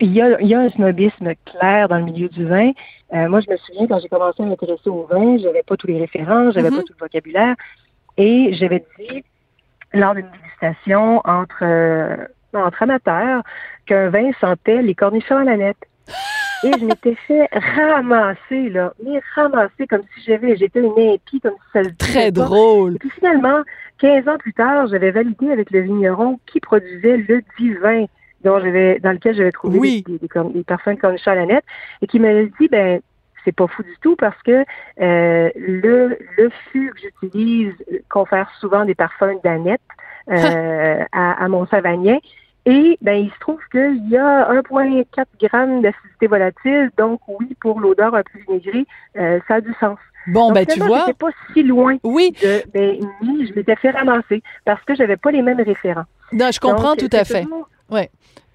il 0.00 0.12
y, 0.12 0.20
a, 0.20 0.40
il 0.40 0.48
y 0.48 0.54
a 0.54 0.60
un 0.60 0.70
snobisme 0.70 1.32
clair 1.44 1.88
dans 1.88 1.98
le 1.98 2.04
milieu 2.04 2.28
du 2.28 2.46
vin. 2.46 2.72
Euh, 3.12 3.28
moi, 3.28 3.40
je 3.40 3.50
me 3.50 3.56
souviens 3.56 3.86
quand 3.86 4.00
j'ai 4.00 4.08
commencé 4.08 4.42
à 4.42 4.46
m'intéresser 4.46 4.90
au 4.90 5.06
vin, 5.06 5.38
j'avais 5.38 5.62
pas 5.62 5.76
tous 5.76 5.86
les 5.86 5.98
références, 5.98 6.54
j'avais 6.54 6.68
mm-hmm. 6.68 6.76
pas 6.76 6.82
tout 6.82 6.94
le 6.98 7.04
vocabulaire, 7.04 7.54
et 8.16 8.52
j'avais 8.54 8.84
dit 8.98 9.24
lors 9.92 10.14
d'une 10.14 10.28
dégustation 10.30 11.20
entre 11.24 11.62
euh, 11.62 12.16
entre 12.52 12.82
amateurs 12.82 13.42
qu'un 13.86 14.10
vin 14.10 14.30
sentait 14.40 14.82
les 14.82 14.94
cornichons 14.94 15.36
à 15.36 15.44
la 15.44 15.56
nette. 15.56 15.84
Et 16.62 16.70
je 16.78 16.84
m'étais 16.84 17.14
fait 17.26 17.48
ramasser, 17.52 18.70
là, 18.70 18.94
mais 19.04 19.20
ramasser 19.34 19.86
comme 19.88 20.02
si 20.14 20.24
j'avais, 20.26 20.56
j'étais 20.56 20.80
une 20.80 21.14
impie, 21.14 21.40
comme 21.40 21.54
si 21.54 21.72
ça 21.72 21.84
se 21.84 21.90
Très 21.96 22.30
drôle. 22.30 22.94
Et 22.94 22.98
puis 22.98 23.10
finalement, 23.10 23.62
15 23.98 24.28
ans 24.28 24.38
plus 24.38 24.52
tard, 24.52 24.86
j'avais 24.86 25.10
validé 25.10 25.50
avec 25.50 25.70
le 25.70 25.80
vigneron 25.80 26.38
qui 26.46 26.60
produisait 26.60 27.18
le 27.18 27.42
divin 27.58 28.06
dont 28.42 28.60
j'avais, 28.60 29.00
dans 29.00 29.12
lequel 29.12 29.34
j'avais 29.34 29.52
trouvé 29.52 30.02
des, 30.02 30.18
des, 30.18 30.64
parfums 30.64 30.94
de 30.94 31.00
cornichons 31.00 31.30
à 31.30 31.34
la 31.34 31.46
nette, 31.46 31.64
et 32.02 32.06
qui 32.06 32.20
m'avait 32.20 32.50
dit, 32.60 32.68
ben, 32.68 33.00
c'est 33.44 33.52
pas 33.52 33.66
fou 33.66 33.82
du 33.82 33.96
tout 34.00 34.16
parce 34.16 34.40
que 34.42 34.64
euh, 35.00 35.50
le, 35.54 36.18
le 36.36 36.50
fût 36.70 36.92
que 36.92 37.00
j'utilise 37.00 37.74
confère 38.08 38.50
souvent 38.60 38.84
des 38.84 38.94
parfums 38.94 39.38
d'aneth 39.42 39.80
euh, 40.30 41.04
à, 41.12 41.44
à, 41.44 41.48
mon 41.48 41.66
savagnin. 41.66 42.18
Et 42.66 42.98
ben, 43.02 43.24
il 43.24 43.30
se 43.30 43.38
trouve 43.40 43.60
qu'il 43.70 44.08
y 44.08 44.16
a 44.16 44.50
1,4 44.52 45.04
g 45.40 45.48
d'acidité 45.82 46.26
volatile, 46.26 46.90
donc 46.96 47.20
oui, 47.28 47.54
pour 47.60 47.78
l'odeur 47.80 48.14
un 48.14 48.22
peu 48.22 48.38
vinaigrée, 48.46 48.86
euh, 49.18 49.38
ça 49.46 49.56
a 49.56 49.60
du 49.60 49.74
sens. 49.78 49.98
Bon, 50.26 50.52
ben 50.52 50.64
tu 50.64 50.80
vois. 50.80 51.06
pas 51.18 51.28
si 51.52 51.62
loin. 51.62 51.98
Oui. 52.02 52.34
De, 52.42 52.62
ben, 52.72 52.98
je 53.22 53.54
m'étais 53.54 53.76
fait 53.76 53.90
ramasser 53.90 54.42
parce 54.64 54.82
que 54.84 54.94
j'avais 54.94 55.18
pas 55.18 55.30
les 55.30 55.42
mêmes 55.42 55.60
référents. 55.60 56.06
Non, 56.32 56.50
je 56.50 56.60
comprends 56.60 56.96
tout 56.96 57.10
à 57.12 57.24
fait. 57.24 57.44
Ouais. 57.90 58.10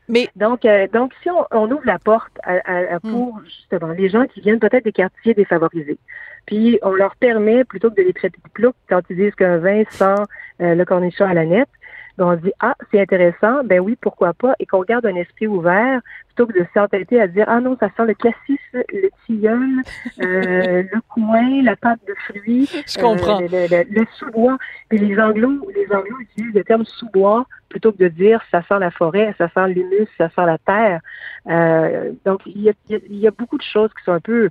Mais 0.07 0.27
donc, 0.35 0.65
euh, 0.65 0.87
donc 0.91 1.13
si 1.21 1.29
on, 1.29 1.71
ouvre 1.71 1.85
la 1.85 1.99
porte 1.99 2.33
à, 2.41 2.97
hmm. 3.03 3.11
pour 3.11 3.39
justement 3.45 3.89
les 3.89 4.09
gens 4.09 4.25
qui 4.25 4.41
viennent 4.41 4.59
peut-être 4.59 4.83
des 4.83 4.91
quartiers 4.91 5.35
défavorisés, 5.35 5.99
puis 6.47 6.79
on 6.81 6.91
leur 6.91 7.15
permet 7.15 7.63
plutôt 7.63 7.91
que 7.91 8.01
de 8.01 8.07
les 8.07 8.13
traiter 8.13 8.39
de 8.43 8.49
plouc 8.49 8.73
quand 8.89 9.01
ils 9.11 9.17
disent 9.17 9.35
qu'un 9.35 9.59
vin 9.59 9.83
sent 9.91 10.23
euh, 10.61 10.73
le 10.73 10.83
cornichon 10.83 11.25
à 11.25 11.35
la 11.35 11.45
nette, 11.45 11.69
on 12.19 12.35
dit 12.35 12.51
ah 12.59 12.75
c'est 12.91 12.99
intéressant, 13.01 13.63
ben 13.63 13.79
oui 13.79 13.97
pourquoi 13.99 14.33
pas, 14.33 14.53
et 14.59 14.65
qu'on 14.65 14.83
garde 14.83 15.05
un 15.05 15.15
esprit 15.15 15.47
ouvert 15.47 16.01
plutôt 16.27 16.47
que 16.47 16.59
de 16.59 16.65
s'entêter 16.73 17.19
à 17.21 17.27
dire 17.27 17.45
ah 17.47 17.59
non 17.59 17.77
ça 17.79 17.89
sent 17.95 18.05
le 18.05 18.13
cassis, 18.13 18.59
le 18.73 19.09
tilleul, 19.25 19.81
euh, 20.21 20.83
le 20.93 21.01
coin, 21.09 21.63
la 21.63 21.75
pâte 21.75 21.99
de 22.07 22.13
fruits, 22.27 22.69
Je 22.87 22.99
comprends. 22.99 23.39
le, 23.39 24.05
sous-bois. 24.17 24.57
Et 24.91 24.97
les 24.97 25.19
Anglo, 25.19 25.69
les 25.75 25.87
Anglo 25.95 26.19
utilisent 26.19 26.55
le 26.55 26.63
terme 26.63 26.85
sous-bois 26.85 27.45
plutôt 27.69 27.91
que 27.91 28.03
de 28.03 28.07
dire 28.07 28.41
ça 28.51 28.61
sent 28.67 28.79
la 28.79 28.91
forêt, 28.91 29.33
ça 29.37 29.49
sent 29.53 29.67
l'humus, 29.69 30.07
ça 30.17 30.29
sent 30.29 30.45
la 30.45 30.57
terre. 30.57 31.01
Euh, 31.47 32.11
donc, 32.25 32.41
il 32.45 32.61
y, 32.63 32.69
a, 32.69 32.73
il 32.89 33.17
y, 33.17 33.27
a, 33.27 33.31
beaucoup 33.31 33.57
de 33.57 33.63
choses 33.63 33.91
qui 33.97 34.03
sont 34.03 34.13
un 34.13 34.19
peu 34.19 34.49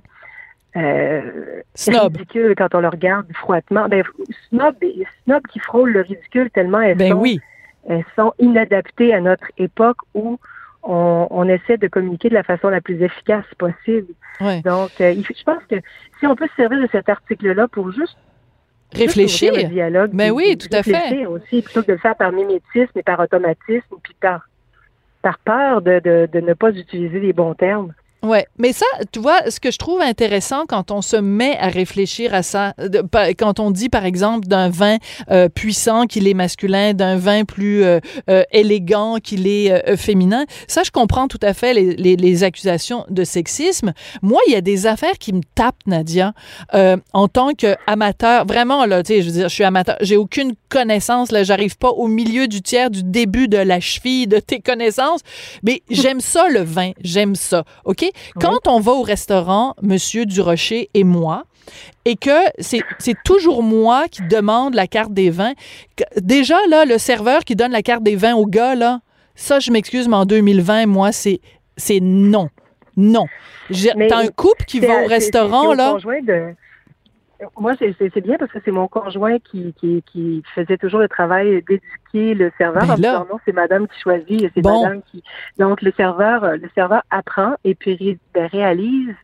euh, 0.75 1.61
ridicules 1.87 2.55
quand 2.55 2.73
on 2.73 2.79
le 2.79 2.87
regarde 2.87 3.25
froidement. 3.33 3.87
Ben, 3.87 4.03
snob, 4.49 4.75
snob 5.25 5.47
qui 5.47 5.59
frôle 5.59 5.91
le 5.91 6.01
ridicule 6.01 6.49
tellement 6.51 6.79
elles, 6.79 6.97
ben 6.97 7.11
sont, 7.11 7.19
oui. 7.19 7.39
Elles 7.87 8.05
sont 8.15 8.33
inadaptées 8.39 9.13
à 9.13 9.21
notre 9.21 9.47
époque 9.57 9.97
où 10.13 10.39
on, 10.83 11.27
on, 11.29 11.47
essaie 11.47 11.77
de 11.77 11.87
communiquer 11.87 12.29
de 12.29 12.33
la 12.33 12.43
façon 12.43 12.69
la 12.69 12.81
plus 12.81 13.01
efficace 13.01 13.45
possible. 13.57 14.13
Donc, 14.63 14.91
euh, 15.01 15.13
je 15.15 15.43
pense 15.43 15.63
que 15.69 15.75
si 16.19 16.27
on 16.27 16.35
peut 16.35 16.47
se 16.47 16.55
servir 16.55 16.81
de 16.81 16.87
cet 16.91 17.09
article-là 17.09 17.67
pour 17.67 17.91
juste 17.91 18.17
réfléchir. 18.93 19.53
Le 19.53 19.63
dialogue, 19.63 20.11
Mais 20.13 20.31
oui, 20.31 20.57
tout 20.57 20.69
à 20.71 20.83
fait. 20.83 21.25
Aussi, 21.25 21.61
plutôt 21.61 21.81
que 21.81 21.87
de 21.87 21.93
le 21.93 21.97
faire 21.99 22.15
par 22.15 22.31
mimétisme 22.31 22.97
et 22.97 23.03
par 23.03 23.19
automatisme, 23.19 23.95
puis 24.01 24.15
par, 24.19 24.47
par 25.21 25.37
peur 25.39 25.81
de, 25.81 25.99
de, 25.99 26.29
de 26.31 26.39
ne 26.39 26.53
pas 26.53 26.71
utiliser 26.71 27.19
les 27.19 27.33
bons 27.33 27.53
termes. 27.53 27.93
Ouais, 28.21 28.45
mais 28.57 28.73
ça, 28.73 28.85
tu 29.13 29.19
vois, 29.19 29.49
ce 29.49 29.61
que 29.61 29.71
je 29.71 29.77
trouve 29.77 30.01
intéressant 30.01 30.65
quand 30.67 30.91
on 30.91 31.01
se 31.01 31.15
met 31.15 31.57
à 31.57 31.69
réfléchir 31.69 32.33
à 32.33 32.43
ça, 32.43 32.73
quand 33.37 33.61
on 33.61 33.71
dit 33.71 33.87
par 33.87 34.03
exemple 34.03 34.45
d'un 34.45 34.69
vin 34.69 34.97
euh, 35.31 35.47
puissant 35.47 36.05
qu'il 36.05 36.27
est 36.27 36.33
masculin, 36.33 36.93
d'un 36.93 37.15
vin 37.15 37.45
plus 37.45 37.81
euh, 37.83 38.01
euh, 38.29 38.43
élégant 38.51 39.17
qu'il 39.23 39.47
est 39.47 39.95
féminin, 39.95 40.43
ça 40.67 40.83
je 40.83 40.91
comprends 40.91 41.29
tout 41.29 41.39
à 41.41 41.53
fait 41.53 41.73
les, 41.73 42.43
accusations 42.43 43.05
de 43.09 43.23
sexisme. 43.23 43.93
Moi, 44.21 44.39
il 44.47 44.53
y 44.53 44.55
a 44.55 44.61
des 44.61 44.85
affaires 44.85 45.17
qui 45.17 45.33
me 45.33 45.41
tapent, 45.55 45.75
Nadia, 45.85 46.33
en 47.13 47.27
tant 47.27 47.53
qu'amateur. 47.53 48.45
Vraiment 48.45 48.85
là, 48.85 49.03
tu 49.03 49.13
sais, 49.13 49.21
je 49.21 49.27
veux 49.27 49.33
dire, 49.33 49.49
je 49.49 49.53
suis 49.53 49.63
amateur, 49.63 49.97
j'ai 50.01 50.15
aucune 50.17 50.53
connaissance 50.69 51.31
là, 51.31 51.43
j'arrive 51.43 51.77
pas 51.77 51.89
au 51.89 52.07
milieu 52.07 52.47
du 52.47 52.61
tiers 52.61 52.89
du 52.89 53.03
début 53.03 53.47
de 53.47 53.57
la 53.57 53.79
cheville 53.79 54.27
de 54.27 54.39
tes 54.39 54.59
connaissances, 54.59 55.21
mais 55.63 55.81
j'aime 55.89 56.21
ça 56.21 56.47
le 56.49 56.61
vin, 56.61 56.91
j'aime 57.01 57.35
ça, 57.35 57.65
ok? 57.85 58.05
Quand 58.39 58.67
on 58.67 58.79
va 58.79 58.93
au 58.93 59.01
restaurant, 59.01 59.75
Monsieur 59.81 60.25
Durocher 60.25 60.89
et 60.93 61.03
moi, 61.03 61.43
et 62.05 62.15
que 62.15 62.39
c'est 62.59 62.83
toujours 63.25 63.61
moi 63.61 64.07
qui 64.09 64.21
demande 64.23 64.73
la 64.73 64.87
carte 64.87 65.13
des 65.13 65.29
vins. 65.29 65.53
Déjà, 66.17 66.55
là, 66.69 66.85
le 66.85 66.97
serveur 66.97 67.43
qui 67.43 67.55
donne 67.55 67.71
la 67.71 67.83
carte 67.83 68.01
des 68.03 68.15
vins 68.15 68.33
au 68.35 68.45
gars, 68.45 68.75
là, 68.75 69.01
ça, 69.35 69.59
je 69.59 69.71
m'excuse, 69.71 70.07
mais 70.07 70.15
en 70.15 70.25
2020, 70.25 70.85
moi, 70.87 71.11
c'est 71.11 71.39
non. 72.01 72.49
Non. 72.97 73.27
T'as 74.09 74.17
un 74.17 74.27
couple 74.29 74.65
qui 74.65 74.79
va 74.79 75.03
au 75.03 75.07
restaurant, 75.07 75.73
là. 75.73 75.95
Moi, 77.57 77.73
c'est 77.77 78.21
bien 78.21 78.37
parce 78.37 78.51
que 78.51 78.59
c'est 78.65 78.71
mon 78.71 78.87
conjoint 78.87 79.39
qui, 79.39 79.73
qui, 79.73 80.03
qui, 80.11 80.43
faisait 80.55 80.77
toujours 80.77 80.99
le 80.99 81.07
travail 81.07 81.63
d'éduquer 81.63 82.33
le 82.33 82.51
serveur. 82.57 82.85
Ben 82.85 82.97
là, 82.97 83.25
non, 83.29 83.39
c'est 83.45 83.53
madame 83.53 83.87
qui 83.87 83.99
choisit, 83.99 84.51
c'est 84.53 84.63
madame 84.63 85.01
qui. 85.03 85.23
Donc, 85.57 85.81
le 85.81 85.91
serveur, 85.93 86.57
le 86.57 86.69
serveur 86.75 87.01
apprend 87.09 87.55
et 87.63 87.75
puis 87.75 88.19
réalise 88.35 89.15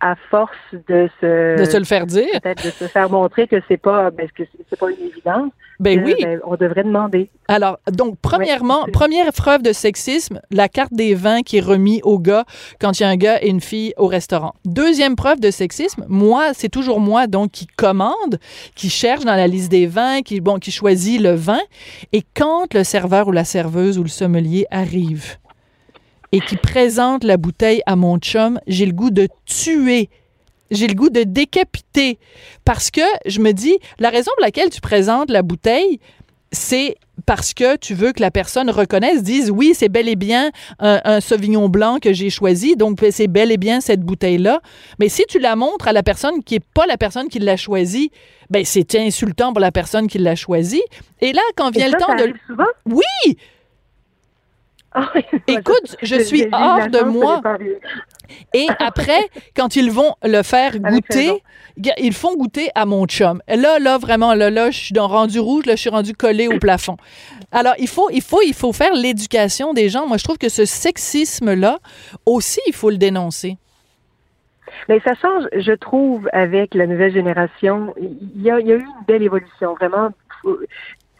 à 0.00 0.14
force 0.30 0.56
de 0.72 1.08
se 1.20 1.58
de 1.58 1.64
se 1.64 1.76
le 1.76 1.84
faire 1.84 2.06
dire, 2.06 2.28
peut-être 2.42 2.64
de 2.64 2.70
se 2.70 2.84
faire 2.84 3.10
montrer 3.10 3.46
que 3.46 3.56
c'est 3.66 3.76
pas 3.78 4.10
ben, 4.10 4.28
que 4.34 4.42
c'est 4.68 4.78
pas 4.78 4.90
une 4.90 5.06
évidence. 5.06 5.52
Ben 5.78 6.02
oui, 6.04 6.14
ben, 6.22 6.40
on 6.44 6.56
devrait 6.56 6.84
demander. 6.84 7.30
Alors 7.48 7.78
donc 7.90 8.18
premièrement, 8.20 8.84
première 8.92 9.32
preuve 9.32 9.62
de 9.62 9.72
sexisme, 9.72 10.40
la 10.50 10.68
carte 10.68 10.92
des 10.92 11.14
vins 11.14 11.42
qui 11.42 11.58
est 11.58 11.60
remise 11.60 12.00
au 12.02 12.18
gars 12.18 12.44
quand 12.80 12.98
il 12.98 13.02
y 13.02 13.06
a 13.06 13.08
un 13.08 13.16
gars 13.16 13.42
et 13.42 13.48
une 13.48 13.60
fille 13.60 13.94
au 13.96 14.06
restaurant. 14.06 14.54
Deuxième 14.64 15.16
preuve 15.16 15.40
de 15.40 15.50
sexisme, 15.50 16.04
moi 16.08 16.52
c'est 16.52 16.70
toujours 16.70 17.00
moi 17.00 17.26
donc 17.26 17.52
qui 17.52 17.66
commande, 17.66 18.38
qui 18.74 18.90
cherche 18.90 19.24
dans 19.24 19.36
la 19.36 19.46
liste 19.46 19.70
des 19.70 19.86
vins, 19.86 20.20
qui 20.22 20.40
bon 20.40 20.58
qui 20.58 20.70
choisit 20.70 21.20
le 21.20 21.34
vin 21.34 21.60
et 22.12 22.22
quand 22.34 22.72
le 22.74 22.84
serveur 22.84 23.28
ou 23.28 23.32
la 23.32 23.44
serveuse 23.44 23.98
ou 23.98 24.02
le 24.02 24.08
sommelier 24.08 24.66
arrive 24.70 25.36
et 26.36 26.40
qui 26.40 26.56
présente 26.58 27.24
la 27.24 27.38
bouteille 27.38 27.80
à 27.86 27.96
mon 27.96 28.18
chum, 28.18 28.60
j'ai 28.66 28.84
le 28.84 28.92
goût 28.92 29.10
de 29.10 29.26
tuer. 29.46 30.10
J'ai 30.70 30.86
le 30.86 30.94
goût 30.94 31.08
de 31.08 31.22
décapiter. 31.22 32.18
Parce 32.64 32.90
que 32.90 33.00
je 33.24 33.40
me 33.40 33.52
dis, 33.52 33.78
la 33.98 34.10
raison 34.10 34.30
pour 34.36 34.44
laquelle 34.44 34.68
tu 34.68 34.82
présentes 34.82 35.30
la 35.30 35.40
bouteille, 35.40 35.98
c'est 36.52 36.96
parce 37.24 37.54
que 37.54 37.76
tu 37.76 37.94
veux 37.94 38.12
que 38.12 38.20
la 38.20 38.30
personne 38.30 38.68
reconnaisse, 38.68 39.22
dise 39.22 39.50
oui, 39.50 39.72
c'est 39.74 39.88
bel 39.88 40.10
et 40.10 40.16
bien 40.16 40.50
un, 40.78 41.20
Sauvignon 41.22 41.70
blanc 41.70 41.98
que 42.02 42.12
j'ai 42.12 42.28
choisi, 42.28 42.76
donc 42.76 43.02
c'est 43.10 43.28
bel 43.28 43.50
et 43.50 43.56
bien 43.56 43.80
cette 43.80 44.02
bouteille-là. 44.02 44.60
Mais 44.98 45.08
si 45.08 45.24
tu 45.26 45.38
la 45.38 45.56
montres 45.56 45.88
à 45.88 45.94
la 45.94 46.02
personne 46.02 46.44
qui 46.44 46.54
n'est 46.54 46.64
pas 46.74 46.84
la 46.86 46.98
personne 46.98 47.28
qui 47.28 47.38
l'a 47.38 47.56
choisi, 47.56 48.10
ben 48.50 48.62
c'est 48.66 48.94
insultant 48.96 49.54
pour 49.54 49.60
la 49.60 49.72
personne 49.72 50.06
qui 50.06 50.18
l'a 50.18 50.36
choisi. 50.36 50.82
Et 51.22 51.32
là, 51.32 51.40
quand 51.56 51.70
vient 51.70 51.88
le 51.88 51.98
temps 51.98 52.14
de... 52.14 52.34
Souvent? 52.46 52.64
Oui! 52.84 53.38
Ah 54.98 55.12
Écoute, 55.46 55.96
je 56.02 56.16
suis 56.16 56.48
hors 56.50 56.88
de 56.88 57.02
moi. 57.04 57.42
Et 58.54 58.66
après, 58.78 59.28
quand 59.54 59.76
ils 59.76 59.90
vont 59.90 60.14
le 60.24 60.42
faire 60.42 60.78
goûter, 60.78 61.42
ils 61.98 62.14
font 62.14 62.34
goûter 62.34 62.70
à 62.74 62.86
mon 62.86 63.04
chum. 63.06 63.42
Là, 63.46 63.78
là, 63.78 63.98
vraiment, 63.98 64.32
là, 64.32 64.48
là, 64.48 64.70
je 64.70 64.78
suis 64.78 64.94
dans 64.94 65.06
rendu 65.06 65.38
rouge, 65.38 65.66
là, 65.66 65.74
je 65.76 65.82
suis 65.82 65.90
rendu 65.90 66.14
collé 66.14 66.48
au 66.48 66.58
plafond. 66.58 66.96
Alors, 67.52 67.74
il 67.78 67.88
faut, 67.88 68.08
il 68.10 68.22
faut, 68.22 68.40
il 68.42 68.54
faut 68.54 68.72
faire 68.72 68.94
l'éducation 68.94 69.74
des 69.74 69.90
gens. 69.90 70.06
Moi, 70.06 70.16
je 70.16 70.24
trouve 70.24 70.38
que 70.38 70.48
ce 70.48 70.64
sexisme-là, 70.64 71.78
aussi, 72.24 72.60
il 72.66 72.74
faut 72.74 72.90
le 72.90 72.96
dénoncer. 72.96 73.58
Mais 74.88 75.00
ça 75.00 75.14
change, 75.14 75.44
je 75.52 75.72
trouve, 75.72 76.28
avec 76.32 76.74
la 76.74 76.86
nouvelle 76.86 77.12
génération. 77.12 77.94
Il 78.00 78.42
y 78.42 78.50
a, 78.50 78.60
il 78.60 78.66
y 78.66 78.72
a 78.72 78.76
eu 78.76 78.80
une 78.80 79.04
belle 79.06 79.22
évolution, 79.22 79.74
vraiment. 79.74 80.08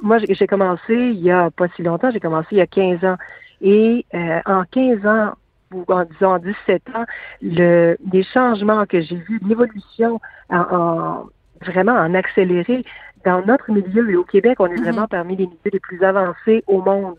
Moi, 0.01 0.19
j'ai 0.29 0.47
commencé 0.47 0.95
il 0.95 1.21
y 1.21 1.31
a 1.31 1.51
pas 1.51 1.67
si 1.77 1.83
longtemps, 1.83 2.11
j'ai 2.11 2.21
commencé 2.21 2.49
il 2.53 2.59
y 2.59 2.63
a 2.63 2.67
15 2.67 3.05
ans. 3.05 3.17
Et 3.61 4.05
euh, 4.15 4.41
en 4.47 4.65
15 4.65 5.07
ans, 5.07 5.33
ou 5.73 5.85
en 5.89 6.05
disant 6.05 6.35
en 6.35 6.39
17 6.39 6.83
ans, 6.95 7.05
le, 7.43 7.97
les 8.13 8.23
changements 8.23 8.87
que 8.87 9.01
j'ai 9.01 9.17
vus, 9.17 9.41
l'évolution 9.47 10.21
en, 10.51 11.25
vraiment 11.63 11.93
en 11.93 12.15
accélérer. 12.15 12.85
Dans 13.25 13.45
notre 13.45 13.73
milieu 13.73 14.09
et 14.11 14.17
au 14.17 14.23
Québec, 14.23 14.61
on 14.61 14.67
est 14.67 14.77
vraiment 14.77 15.05
mm-hmm. 15.05 15.09
parmi 15.09 15.37
les 15.37 15.47
milieux 15.47 15.71
les 15.73 15.81
plus 15.81 16.03
avancés 16.05 16.63
au 16.69 16.81
monde. 16.81 17.17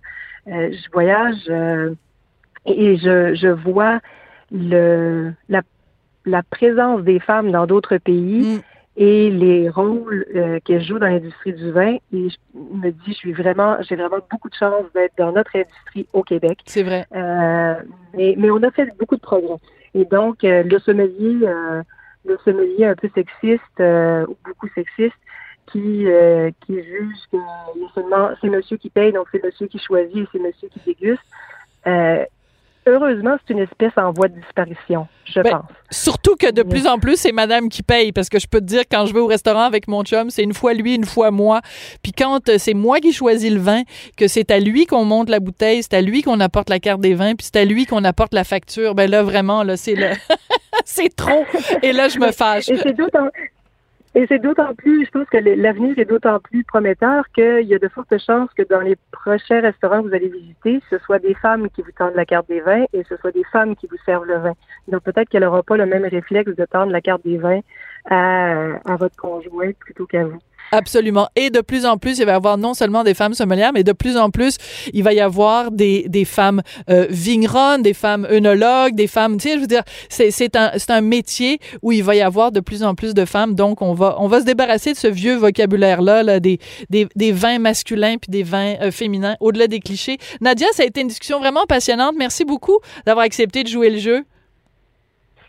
Euh, 0.48 0.72
je 0.72 0.92
voyage 0.94 1.44
euh, 1.50 1.94
et 2.66 2.96
je, 2.98 3.36
je 3.36 3.50
vois 3.50 4.00
le 4.50 5.34
la, 5.50 5.62
la 6.26 6.44
présence 6.44 7.02
des 7.02 7.20
femmes 7.20 7.52
dans 7.52 7.66
d'autres 7.66 7.98
pays. 7.98 8.58
Mm 8.58 8.62
et 8.98 9.30
les 9.30 9.70
rôles 9.70 10.26
euh, 10.36 10.60
qu'elle 10.66 10.84
joue 10.84 10.98
dans 10.98 11.06
l'industrie 11.06 11.54
du 11.54 11.72
vin. 11.72 11.98
Et 12.12 12.30
je 12.30 12.38
me 12.54 12.90
dis, 12.90 13.00
je 13.10 13.14
suis 13.14 13.32
vraiment, 13.32 13.78
j'ai 13.82 13.96
vraiment 13.96 14.18
beaucoup 14.30 14.50
de 14.50 14.56
chance 14.56 14.86
d'être 14.96 15.14
dans 15.20 15.32
notre 15.32 15.56
industrie 15.56 16.08
au 16.14 16.24
Québec. 16.24 16.60
C'est 16.66 16.82
vrai. 16.82 17.06
Euh, 17.16 17.76
mais, 18.16 18.34
mais, 18.38 18.50
on 18.50 18.62
a 18.64 18.72
fait 18.72 18.90
beaucoup 18.98 19.16
de 19.16 19.22
progrès. 19.22 19.58
Et 19.94 20.04
donc, 20.04 20.44
euh, 20.44 20.64
le 20.64 20.80
sommelier, 20.80 21.46
euh, 21.46 21.84
le 22.26 22.38
sommelier 22.44 22.86
un 22.86 22.96
peu 22.96 23.08
sexiste 23.14 23.62
ou 23.80 24.36
beaucoup 24.44 24.68
sexiste, 24.74 25.16
qui 25.72 26.06
qui 26.66 26.84
juge 26.84 27.18
que 27.32 27.38
seulement 27.94 28.30
c'est 28.42 28.50
monsieur 28.50 28.78
qui 28.78 28.90
paye, 28.90 29.12
donc 29.12 29.28
c'est 29.32 29.44
monsieur 29.44 29.68
qui 29.68 29.80
choisit 29.80 30.16
et 30.16 30.28
c'est 30.32 30.40
monsieur 30.40 30.70
qui 30.70 30.80
déguste 30.86 31.22
heureusement, 32.88 33.36
c'est 33.46 33.54
une 33.54 33.60
espèce 33.60 33.92
en 33.98 34.12
voie 34.12 34.28
de 34.28 34.40
disparition, 34.40 35.08
je 35.26 35.42
ben, 35.42 35.52
pense. 35.52 35.66
Surtout 35.92 36.36
que 36.36 36.52
de 36.52 36.64
plus 36.64 36.88
en 36.88 36.98
plus, 36.98 37.18
c'est 37.18 37.32
madame 37.32 37.70
qui 37.70 37.84
paye, 37.84 38.12
parce 38.12 38.30
que 38.30 38.40
je 38.40 38.48
peux 38.48 38.60
te 38.60 38.66
dire, 38.66 38.84
quand 38.90 39.06
je 39.06 39.14
vais 39.14 39.20
au 39.20 39.28
restaurant 39.28 39.64
avec 39.64 39.88
mon 39.88 40.04
chum, 40.04 40.30
c'est 40.30 40.44
une 40.44 40.54
fois 40.54 40.74
lui, 40.74 40.96
une 40.96 41.06
fois 41.06 41.32
moi. 41.32 41.62
Puis 42.02 42.12
quand 42.12 42.50
euh, 42.50 42.58
c'est 42.58 42.74
moi 42.74 43.00
qui 43.00 43.14
choisis 43.14 43.52
le 43.52 43.60
vin, 43.60 43.84
que 44.16 44.28
c'est 44.28 44.52
à 44.52 44.60
lui 44.60 44.86
qu'on 44.86 45.06
monte 45.06 45.30
la 45.30 45.40
bouteille, 45.40 45.84
c'est 45.84 45.94
à 45.94 46.02
lui 46.02 46.22
qu'on 46.22 46.40
apporte 46.40 46.70
la 46.70 46.80
carte 46.80 47.02
des 47.02 47.14
vins, 47.14 47.36
puis 47.36 47.48
c'est 47.52 47.60
à 47.60 47.66
lui 47.66 47.86
qu'on 47.86 48.04
apporte 48.04 48.34
la 48.34 48.44
facture, 48.44 48.96
ben 48.96 49.10
là, 49.10 49.24
vraiment, 49.24 49.64
là, 49.64 49.78
c'est 49.78 49.96
le... 49.96 50.08
c'est 50.86 51.16
trop. 51.16 51.46
Et 51.84 51.94
là, 51.94 52.08
je 52.08 52.20
me 52.20 52.32
fâche. 52.32 52.70
Et 52.70 52.78
c'est 52.78 52.94
d'autant, 52.94 53.30
et 54.18 54.26
c'est 54.26 54.40
d'autant 54.40 54.74
plus, 54.74 55.06
je 55.06 55.12
pense 55.12 55.30
que 55.30 55.38
l'avenir 55.38 56.00
est 56.00 56.06
d'autant 56.06 56.40
plus 56.40 56.64
prometteur 56.64 57.24
qu'il 57.36 57.68
y 57.68 57.76
a 57.76 57.78
de 57.78 57.88
fortes 57.88 58.18
chances 58.18 58.50
que 58.58 58.64
dans 58.68 58.82
les 58.82 58.96
prochains 59.12 59.62
restaurants 59.62 60.02
que 60.02 60.08
vous 60.08 60.16
allez 60.16 60.30
visiter, 60.30 60.82
ce 60.90 60.98
soit 60.98 61.20
des 61.20 61.36
femmes 61.36 61.70
qui 61.70 61.84
vous 61.84 61.92
tendent 61.96 62.16
la 62.16 62.26
carte 62.26 62.48
des 62.50 62.60
vins 62.62 62.86
et 62.94 63.04
ce 63.08 63.16
soit 63.18 63.30
des 63.30 63.44
femmes 63.44 63.76
qui 63.76 63.86
vous 63.86 63.98
servent 64.08 64.26
le 64.26 64.40
vin. 64.40 64.54
Donc 64.88 65.04
peut-être 65.04 65.30
qu'elle 65.30 65.44
n'aura 65.44 65.62
pas 65.62 65.78
le 65.78 65.86
même 65.86 66.04
réflexe 66.04 66.56
de 66.56 66.66
tendre 66.66 66.92
la 66.92 67.00
carte 67.00 67.24
des 67.26 67.38
vins 67.38 67.60
à, 68.10 68.80
à 68.92 68.96
votre 68.96 69.16
conjoint 69.18 69.70
plutôt 69.80 70.08
qu'à 70.08 70.26
vous. 70.26 70.40
Absolument. 70.72 71.30
Et 71.36 71.50
de 71.50 71.62
plus 71.62 71.86
en 71.86 71.98
plus, 71.98 72.20
il 72.20 72.26
va 72.26 72.34
y 72.34 72.36
avoir 72.36 72.58
non 72.58 72.74
seulement 72.74 73.04
des 73.04 73.14
femmes 73.14 73.34
sommelières, 73.34 73.72
mais 73.74 73.84
de 73.84 73.94
plus 73.94 74.18
en 74.18 74.30
plus, 74.30 74.58
il 74.94 75.04
va 75.04 75.14
y 75.14 75.22
avoir 75.22 75.72
des, 75.72 76.06
des 76.10 76.26
femmes 76.26 76.62
euh, 76.90 77.08
vigneronnes, 77.10 77.82
des 77.82 77.94
femmes 77.94 78.28
œnologues, 78.30 78.94
des 78.94 79.08
femmes, 79.08 79.38
tu 79.38 79.48
sais, 79.48 79.56
je 79.56 79.62
veux 79.62 79.68
dire, 79.68 79.84
c'est, 80.10 80.32
c'est 80.32 80.56
un, 80.56 80.72
c'est 80.76 80.92
un 80.92 81.02
métier 81.02 81.60
où 81.82 81.92
il 81.92 82.04
va 82.04 82.16
y 82.16 82.22
avoir 82.22 82.52
de 82.52 82.60
plus 82.60 82.84
en 82.84 82.96
plus 82.96 83.14
de 83.14 83.26
femmes. 83.26 83.56
Donc, 83.56 83.82
on 83.82 83.94
va, 83.94 84.18
on 84.20 84.28
va 84.28 84.42
se 84.42 84.46
débarrasser 84.46 84.92
de 84.92 84.98
ce 84.98 85.08
vieux 85.08 85.36
vocabulaire-là, 85.36 86.24
là, 86.24 86.40
des, 86.40 86.60
des, 86.90 87.08
des 87.16 87.32
vins 87.32 87.60
masculins 87.60 88.18
puis 88.18 88.30
des 88.30 88.44
vins 88.44 88.76
euh, 88.82 88.92
féminins, 88.92 89.36
au-delà 89.40 89.68
des 89.68 89.80
clichés. 89.80 90.18
Nadia, 90.42 90.68
ça 90.74 90.84
a 90.84 90.86
été 90.86 91.02
une 91.02 91.08
discussion 91.08 91.40
vraiment 91.40 91.66
passionnante. 91.66 92.16
Merci 92.18 92.44
beaucoup 92.44 92.80
d'avoir 93.06 93.26
accepté 93.26 93.64
de 93.64 93.70
jouer 93.70 93.90
le 93.90 94.00
jeu. 94.00 94.24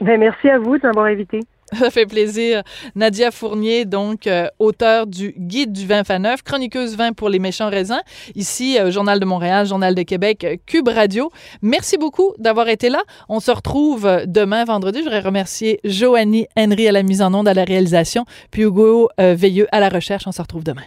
Ben, 0.01 0.21
merci 0.21 0.49
à 0.49 0.59
vous 0.59 0.79
de 0.79 0.87
m'avoir 0.87 1.07
invité. 1.07 1.41
Ça 1.79 1.91
fait 1.91 2.07
plaisir. 2.07 2.63
Nadia 2.95 3.31
Fournier, 3.31 3.85
donc 3.85 4.27
euh, 4.27 4.49
auteur 4.59 5.07
du 5.07 5.35
Guide 5.37 5.73
du 5.73 5.87
vin 5.87 6.03
faneuf, 6.03 6.43
chroniqueuse 6.43 6.97
vin 6.97 7.13
pour 7.13 7.29
les 7.29 7.39
méchants 7.39 7.69
raisins, 7.69 8.01
ici 8.35 8.79
euh, 8.79 8.91
Journal 8.91 9.21
de 9.21 9.27
Montréal, 9.27 9.67
Journal 9.67 9.95
de 9.95 10.03
Québec, 10.03 10.45
euh, 10.45 10.57
Cube 10.65 10.89
Radio. 10.89 11.31
Merci 11.61 11.99
beaucoup 11.99 12.33
d'avoir 12.39 12.69
été 12.69 12.89
là. 12.89 13.03
On 13.29 13.41
se 13.41 13.51
retrouve 13.51 14.09
demain 14.27 14.65
vendredi. 14.65 15.01
Je 15.01 15.05
voudrais 15.05 15.21
remercier 15.21 15.81
Joanie 15.85 16.47
Henry 16.57 16.89
à 16.89 16.93
la 16.93 17.03
mise 17.03 17.21
en 17.21 17.35
onde, 17.35 17.49
à 17.49 17.55
la 17.55 17.65
réalisation, 17.65 18.25
puis 18.51 18.63
Hugo 18.63 19.11
Veilleux 19.19 19.67
à 19.71 19.81
la 19.81 19.89
recherche. 19.89 20.27
On 20.27 20.33
se 20.33 20.41
retrouve 20.41 20.65
demain. 20.65 20.85